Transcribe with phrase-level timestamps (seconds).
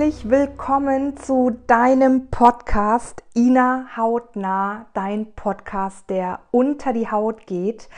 [0.00, 7.90] Herzlich willkommen zu deinem Podcast Ina Hautnah, dein Podcast, der unter die Haut geht.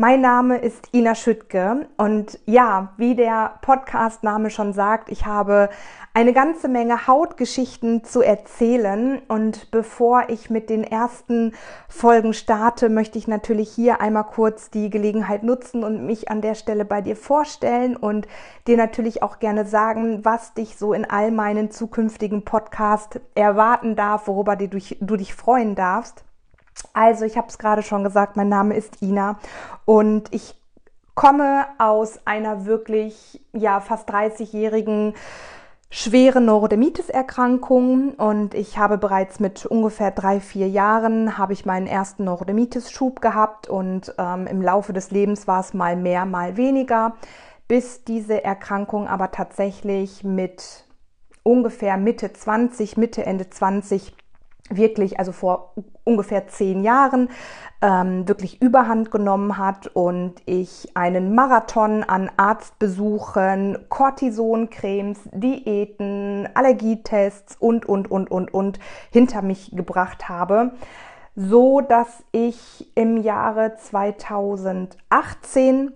[0.00, 5.68] Mein Name ist Ina Schüttke und ja, wie der Podcastname schon sagt, ich habe
[6.14, 11.52] eine ganze Menge Hautgeschichten zu erzählen und bevor ich mit den ersten
[11.86, 16.54] Folgen starte, möchte ich natürlich hier einmal kurz die Gelegenheit nutzen und mich an der
[16.54, 18.26] Stelle bei dir vorstellen und
[18.66, 24.28] dir natürlich auch gerne sagen, was dich so in all meinen zukünftigen Podcasts erwarten darf,
[24.28, 24.66] worüber du
[25.16, 26.24] dich freuen darfst.
[26.92, 29.38] Also, ich habe es gerade schon gesagt, mein Name ist Ina.
[29.84, 30.54] Und ich
[31.14, 35.14] komme aus einer wirklich, ja, fast 30-jährigen
[35.90, 38.14] schweren Neurodermitis-Erkrankung.
[38.14, 43.68] Und ich habe bereits mit ungefähr drei, vier Jahren habe ich meinen ersten Neurodermitis-Schub gehabt.
[43.68, 47.14] Und ähm, im Laufe des Lebens war es mal mehr, mal weniger,
[47.68, 50.84] bis diese Erkrankung aber tatsächlich mit
[51.42, 54.14] ungefähr Mitte 20, Mitte, Ende 20
[54.70, 57.28] wirklich, also vor ungefähr zehn Jahren,
[57.82, 67.86] ähm, wirklich überhand genommen hat und ich einen Marathon an Arztbesuchen, Cortisoncremes, Diäten, Allergietests und,
[67.86, 68.78] und, und, und, und
[69.10, 70.72] hinter mich gebracht habe,
[71.34, 75.92] so dass ich im Jahre 2018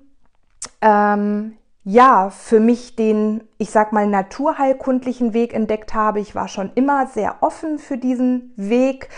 [0.81, 6.19] ähm, ja, für mich den, ich sag mal, naturheilkundlichen Weg entdeckt habe.
[6.21, 9.11] Ich war schon immer sehr offen für diesen Weg.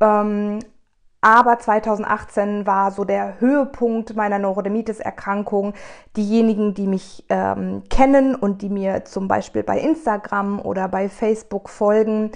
[0.00, 0.60] Ähm,
[1.20, 5.74] aber 2018 war so der Höhepunkt meiner Neurodermitis-Erkrankung.
[6.16, 11.68] Diejenigen, die mich ähm, kennen und die mir zum Beispiel bei Instagram oder bei Facebook
[11.68, 12.32] folgen,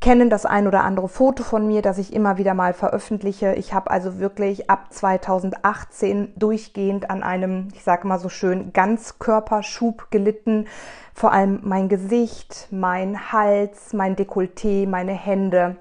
[0.00, 3.54] kennen das ein oder andere Foto von mir, das ich immer wieder mal veröffentliche.
[3.54, 10.10] Ich habe also wirklich ab 2018 durchgehend an einem, ich sage mal so schön, Ganzkörperschub
[10.10, 10.66] gelitten.
[11.14, 15.76] Vor allem mein Gesicht, mein Hals, mein Dekolleté, meine Hände,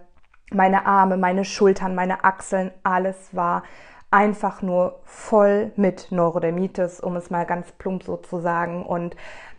[0.52, 3.64] meine Arme, meine Schultern, meine Achseln, alles war
[4.12, 8.86] einfach nur voll mit Neurodermitis, um es mal ganz plump so zu sagen.
[8.86, 9.18] Und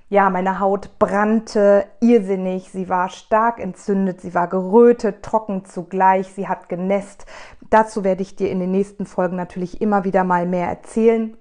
[0.08, 6.46] ja, meine Haut brannte irrsinnig, sie war stark entzündet, sie war gerötet, trocken zugleich, sie
[6.46, 7.26] hat genässt.
[7.70, 11.36] Dazu werde ich dir in den nächsten Folgen natürlich immer wieder mal mehr erzählen.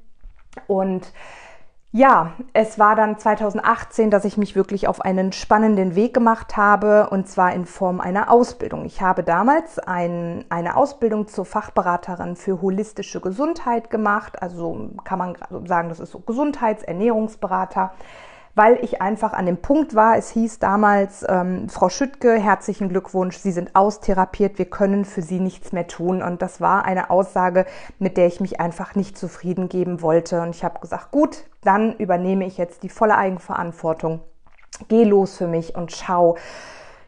[0.66, 1.14] Und
[1.92, 7.10] ja, es war dann 2018, dass ich mich wirklich auf einen spannenden Weg gemacht habe
[7.12, 8.84] und zwar in Form einer Ausbildung.
[8.84, 14.42] Ich habe damals ein, eine Ausbildung zur Fachberaterin für holistische Gesundheit gemacht.
[14.42, 15.38] Also kann man
[15.68, 17.94] sagen, das ist so Gesundheitsernährungsberater
[18.56, 23.38] weil ich einfach an dem Punkt war, es hieß damals, ähm, Frau Schüttke, herzlichen Glückwunsch,
[23.38, 26.24] Sie sind austherapiert, wir können für Sie nichts mehr tun.
[26.24, 27.66] Und das war eine Aussage,
[28.00, 30.42] mit der ich mich einfach nicht zufrieden geben wollte.
[30.42, 34.22] Und ich habe gesagt, gut, dann übernehme ich jetzt die volle Eigenverantwortung.
[34.88, 36.38] Geh los für mich und schau,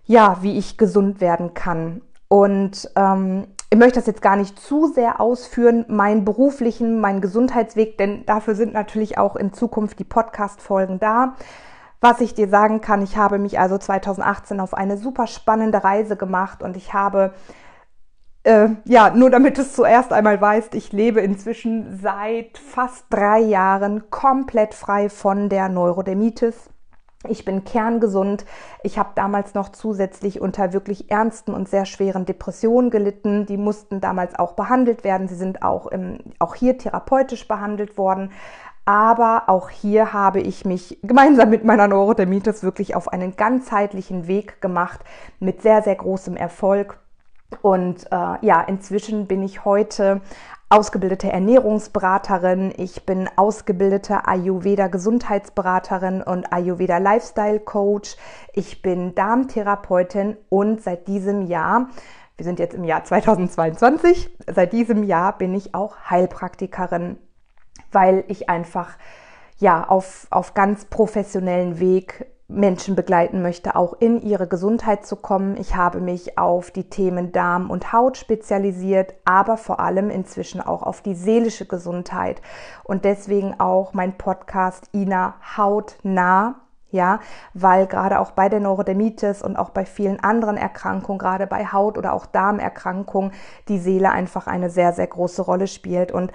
[0.05, 2.01] ja, wie ich gesund werden kann.
[2.27, 7.97] Und ähm, ich möchte das jetzt gar nicht zu sehr ausführen, meinen beruflichen, meinen Gesundheitsweg,
[7.97, 11.35] denn dafür sind natürlich auch in Zukunft die Podcast-Folgen da.
[11.99, 16.15] Was ich dir sagen kann, ich habe mich also 2018 auf eine super spannende Reise
[16.15, 17.33] gemacht und ich habe,
[18.43, 23.39] äh, ja, nur damit du es zuerst einmal weißt, ich lebe inzwischen seit fast drei
[23.39, 26.69] Jahren komplett frei von der Neurodermitis.
[27.27, 28.45] Ich bin kerngesund.
[28.83, 33.47] Ich habe damals noch zusätzlich unter wirklich ernsten und sehr schweren Depressionen gelitten.
[33.47, 35.27] Die mussten damals auch behandelt werden.
[35.27, 38.31] Sie sind auch, im, auch hier therapeutisch behandelt worden.
[38.85, 44.61] Aber auch hier habe ich mich gemeinsam mit meiner Neurodermitis wirklich auf einen ganzheitlichen Weg
[44.61, 45.01] gemacht
[45.39, 46.99] mit sehr, sehr großem Erfolg.
[47.61, 50.21] Und äh, ja, inzwischen bin ich heute
[50.69, 58.17] ausgebildete Ernährungsberaterin, ich bin ausgebildete Ayurveda Gesundheitsberaterin und Ayurveda Lifestyle Coach,
[58.53, 61.89] ich bin Darmtherapeutin und seit diesem Jahr,
[62.35, 67.17] wir sind jetzt im Jahr 2022, seit diesem Jahr bin ich auch Heilpraktikerin,
[67.93, 68.97] weil ich einfach
[69.59, 75.57] ja auf, auf ganz professionellen Weg Menschen begleiten möchte, auch in ihre Gesundheit zu kommen.
[75.57, 80.83] Ich habe mich auf die Themen Darm und Haut spezialisiert, aber vor allem inzwischen auch
[80.83, 82.41] auf die seelische Gesundheit
[82.85, 86.61] und deswegen auch mein Podcast Ina Hautnah.
[86.89, 87.19] Ja,
[87.53, 91.97] weil gerade auch bei der Neurodermitis und auch bei vielen anderen Erkrankungen, gerade bei Haut-
[91.97, 93.33] oder auch Darmerkrankungen,
[93.67, 96.13] die Seele einfach eine sehr, sehr große Rolle spielt.
[96.13, 96.31] Und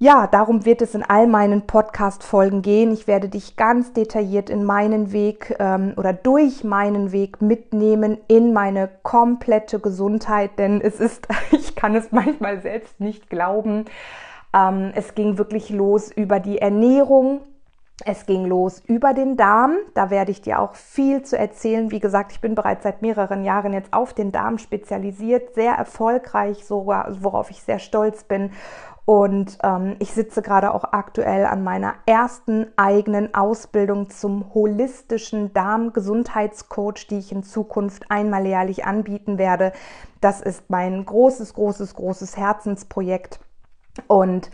[0.00, 2.92] ja, darum wird es in all meinen Podcast-Folgen gehen.
[2.92, 8.52] Ich werde dich ganz detailliert in meinen Weg ähm, oder durch meinen Weg mitnehmen in
[8.52, 13.86] meine komplette Gesundheit, denn es ist, ich kann es manchmal selbst nicht glauben.
[14.54, 17.40] Ähm, es ging wirklich los über die Ernährung,
[18.04, 19.76] Es ging los über den Darm.
[19.94, 21.90] Da werde ich dir auch viel zu erzählen.
[21.90, 26.64] Wie gesagt, ich bin bereits seit mehreren Jahren jetzt auf den Darm spezialisiert, sehr erfolgreich,
[26.64, 28.52] sogar, worauf ich sehr stolz bin.
[29.04, 37.06] Und ähm, ich sitze gerade auch aktuell an meiner ersten eigenen Ausbildung zum holistischen Darmgesundheitscoach,
[37.08, 39.72] die ich in Zukunft einmal jährlich anbieten werde.
[40.20, 43.40] Das ist mein großes, großes, großes Herzensprojekt.
[44.08, 44.50] Und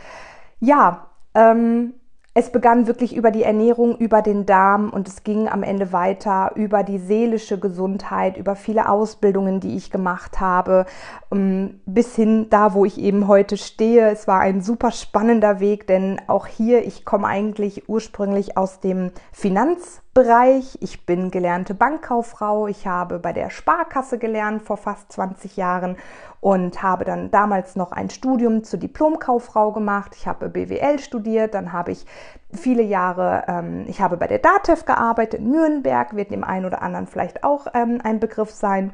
[0.61, 1.93] ja, ähm,
[2.37, 6.51] es begann wirklich über die Ernährung, über den Darm und es ging am Ende weiter
[6.55, 10.85] über die seelische Gesundheit, über viele Ausbildungen, die ich gemacht habe,
[11.31, 14.09] ähm, bis hin da, wo ich eben heute stehe.
[14.09, 19.11] Es war ein super spannender Weg, denn auch hier, ich komme eigentlich ursprünglich aus dem
[19.31, 20.77] Finanz Bereich.
[20.79, 22.67] Ich bin gelernte Bankkauffrau.
[22.67, 25.97] Ich habe bei der Sparkasse gelernt vor fast 20 Jahren
[26.39, 30.15] und habe dann damals noch ein Studium zur Diplomkauffrau gemacht.
[30.15, 32.05] Ich habe BWL studiert, dann habe ich
[32.53, 36.81] viele Jahre, ähm, ich habe bei der DATEV gearbeitet in Nürnberg, wird dem einen oder
[36.81, 38.93] anderen vielleicht auch ähm, ein Begriff sein.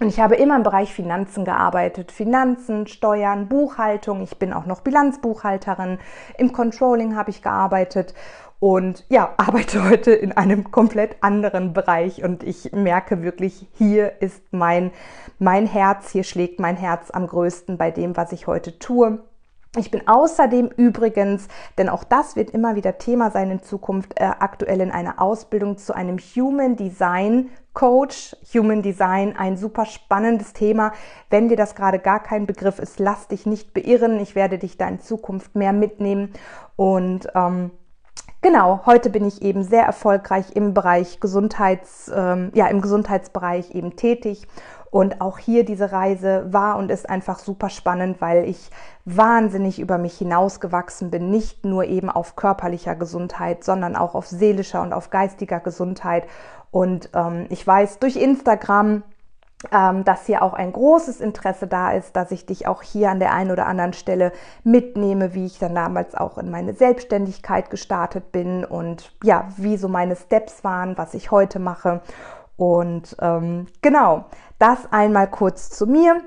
[0.00, 2.12] Und ich habe immer im Bereich Finanzen gearbeitet.
[2.12, 4.22] Finanzen, Steuern, Buchhaltung.
[4.22, 5.98] Ich bin auch noch Bilanzbuchhalterin.
[6.36, 8.14] Im Controlling habe ich gearbeitet
[8.60, 14.52] und ja, arbeite heute in einem komplett anderen Bereich und ich merke wirklich, hier ist
[14.52, 14.92] mein,
[15.38, 19.20] mein Herz, hier schlägt mein Herz am größten bei dem, was ich heute tue.
[19.76, 24.24] Ich bin außerdem übrigens, denn auch das wird immer wieder Thema sein in Zukunft, äh,
[24.24, 28.34] aktuell in einer Ausbildung zu einem Human Design Coach.
[28.54, 30.92] Human Design, ein super spannendes Thema.
[31.28, 34.18] Wenn dir das gerade gar kein Begriff ist, lass dich nicht beirren.
[34.20, 36.32] Ich werde dich da in Zukunft mehr mitnehmen
[36.76, 37.70] und ähm,
[38.40, 43.96] Genau, heute bin ich eben sehr erfolgreich im Bereich Gesundheits, ähm, ja, im Gesundheitsbereich eben
[43.96, 44.46] tätig.
[44.90, 48.70] Und auch hier diese Reise war und ist einfach super spannend, weil ich
[49.04, 51.30] wahnsinnig über mich hinausgewachsen bin.
[51.30, 56.26] Nicht nur eben auf körperlicher Gesundheit, sondern auch auf seelischer und auf geistiger Gesundheit.
[56.70, 59.02] Und ähm, ich weiß durch Instagram,
[59.72, 63.18] ähm, dass hier auch ein großes Interesse da ist, dass ich dich auch hier an
[63.18, 64.32] der einen oder anderen Stelle
[64.62, 69.88] mitnehme, wie ich dann damals auch in meine Selbstständigkeit gestartet bin und ja, wie so
[69.88, 72.02] meine Steps waren, was ich heute mache.
[72.58, 74.24] Und ähm, genau,
[74.58, 76.20] das einmal kurz zu mir.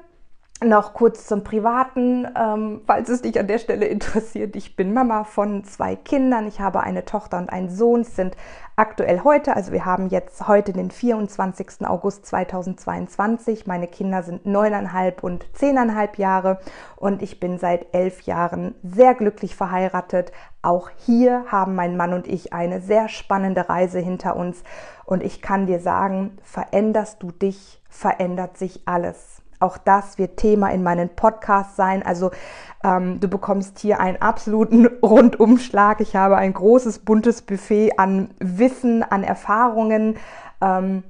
[0.64, 4.56] Noch kurz zum Privaten, ähm, falls es dich an der Stelle interessiert.
[4.56, 6.46] Ich bin Mama von zwei Kindern.
[6.48, 8.04] Ich habe eine Tochter und einen Sohn.
[8.04, 8.38] Sie sind
[8.76, 11.88] aktuell heute, also wir haben jetzt heute den 24.
[11.88, 13.66] August 2022.
[13.66, 16.60] Meine Kinder sind neuneinhalb und zehneinhalb Jahre
[16.96, 20.32] und ich bin seit elf Jahren sehr glücklich verheiratet.
[20.62, 24.62] Auch hier haben mein Mann und ich eine sehr spannende Reise hinter uns
[25.06, 29.42] und ich kann dir sagen, veränderst du dich, verändert sich alles.
[29.62, 32.04] Auch das wird Thema in meinen Podcasts sein.
[32.04, 32.32] Also
[32.84, 36.02] ähm, du bekommst hier einen absoluten Rundumschlag.
[36.02, 40.18] Ich habe ein großes, buntes Buffet an Wissen, an Erfahrungen.
[40.62, 41.04] Ähm,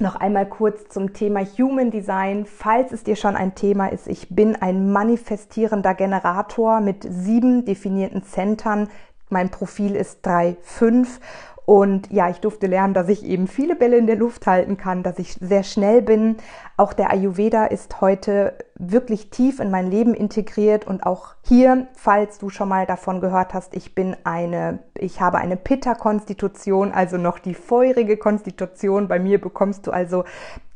[0.00, 2.46] noch einmal kurz zum Thema Human Design.
[2.46, 8.24] Falls es dir schon ein Thema ist, ich bin ein manifestierender Generator mit sieben definierten
[8.24, 8.88] Centern.
[9.30, 11.20] Mein Profil ist 3,5
[11.66, 15.02] und ja, ich durfte lernen, dass ich eben viele Bälle in der Luft halten kann,
[15.02, 16.36] dass ich sehr schnell bin.
[16.76, 22.38] Auch der Ayurveda ist heute wirklich tief in mein Leben integriert und auch hier, falls
[22.38, 27.38] du schon mal davon gehört hast, ich bin eine, ich habe eine Pitta-Konstitution, also noch
[27.38, 29.08] die feurige Konstitution.
[29.08, 30.24] Bei mir bekommst du also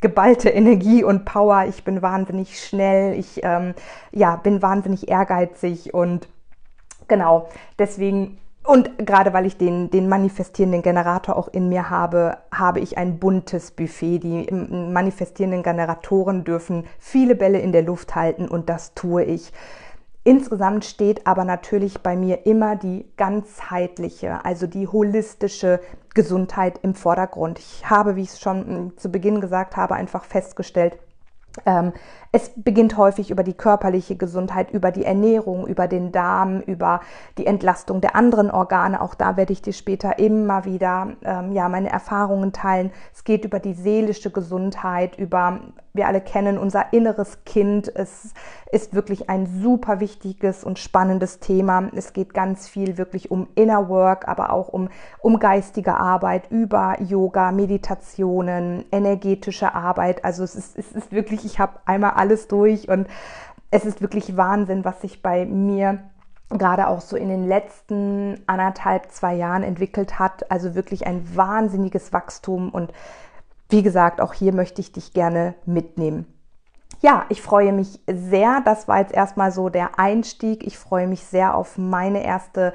[0.01, 1.67] geballte Energie und Power.
[1.69, 3.75] Ich bin wahnsinnig schnell, ich ähm,
[4.11, 6.29] ja, bin wahnsinnig ehrgeizig und
[7.09, 12.81] genau, deswegen und gerade weil ich den, den manifestierenden Generator auch in mir habe, habe
[12.81, 14.19] ich ein buntes Buffet.
[14.19, 19.53] Die manifestierenden Generatoren dürfen viele Bälle in der Luft halten und das tue ich.
[20.25, 25.81] Insgesamt steht aber natürlich bei mir immer die ganzheitliche, also die holistische
[26.13, 27.59] Gesundheit im Vordergrund.
[27.59, 31.08] Ich habe, wie ich es schon hm, zu Beginn gesagt habe, einfach festgestellt, ähm,
[32.31, 37.01] es beginnt häufig über die körperliche Gesundheit, über die Ernährung, über den Darm, über
[37.39, 39.01] die Entlastung der anderen Organe.
[39.01, 42.91] Auch da werde ich dir später immer wieder ähm, ja, meine Erfahrungen teilen.
[43.15, 45.61] Es geht über die seelische Gesundheit, über,
[45.99, 47.95] wir alle kennen unser inneres Kind.
[47.95, 48.33] Es
[48.73, 51.91] ist wirklich ein super wichtiges und spannendes Thema.
[51.95, 54.89] Es geht ganz viel wirklich um Inner Work, aber auch um,
[55.21, 60.25] um geistige Arbeit, über Yoga, Meditationen, energetische Arbeit.
[60.25, 63.07] Also es ist, es ist wirklich, ich habe einmal alles durch und
[63.71, 65.99] es ist wirklich Wahnsinn, was sich bei mir
[66.51, 70.51] gerade auch so in den letzten anderthalb, zwei Jahren entwickelt hat.
[70.51, 72.93] Also wirklich ein wahnsinniges Wachstum und
[73.69, 76.27] wie gesagt, auch hier möchte ich dich gerne mitnehmen.
[77.01, 78.61] Ja, ich freue mich sehr.
[78.65, 80.67] Das war jetzt erstmal so der Einstieg.
[80.67, 82.73] Ich freue mich sehr auf meine erste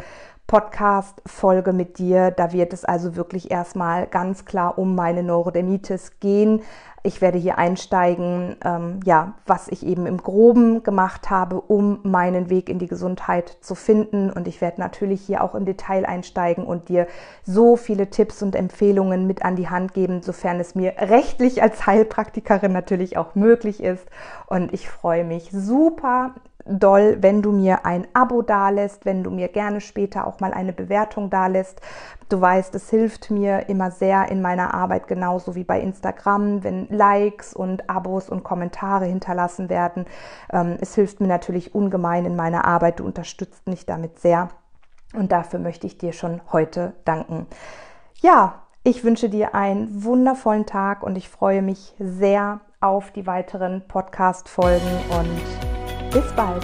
[0.47, 2.31] Podcast-Folge mit dir.
[2.31, 6.61] Da wird es also wirklich erstmal ganz klar um meine Neurodermitis gehen.
[7.05, 12.49] Ich werde hier einsteigen, ähm, ja, was ich eben im Groben gemacht habe, um meinen
[12.49, 14.29] Weg in die Gesundheit zu finden.
[14.29, 17.07] Und ich werde natürlich hier auch im Detail einsteigen und dir
[17.43, 21.85] so viele Tipps und Empfehlungen mit an die Hand geben, sofern es mir rechtlich als
[21.85, 24.07] Heilpraktikerin natürlich auch möglich ist.
[24.47, 29.47] Und ich freue mich super doll, wenn du mir ein Abo dalässt, wenn du mir
[29.47, 31.81] gerne später auch mal eine Bewertung dalässt.
[32.29, 36.87] Du weißt, es hilft mir immer sehr in meiner Arbeit, genauso wie bei Instagram, wenn
[36.89, 40.05] Likes und Abos und Kommentare hinterlassen werden.
[40.51, 42.99] Ähm, es hilft mir natürlich ungemein in meiner Arbeit.
[42.99, 44.49] Du unterstützt mich damit sehr.
[45.13, 47.45] Und dafür möchte ich dir schon heute danken.
[48.21, 53.83] Ja, ich wünsche dir einen wundervollen Tag und ich freue mich sehr auf die weiteren
[53.87, 55.72] Podcast-Folgen und
[56.13, 56.63] bis bald.